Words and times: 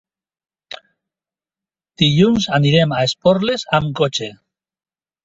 Dilluns 2.03 2.47
anirem 2.59 2.97
a 2.97 3.03
Esporles 3.09 3.67
amb 3.81 3.93
cotxe. 4.01 4.31